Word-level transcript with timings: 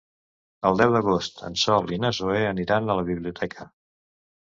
El 0.69 0.77
deu 0.77 0.93
d'agost 0.95 1.43
en 1.49 1.57
Sol 1.63 1.93
i 1.97 1.99
na 2.05 2.11
Zoè 2.21 2.39
aniran 2.53 2.89
a 2.89 2.95
la 3.01 3.05
biblioteca. 3.11 3.69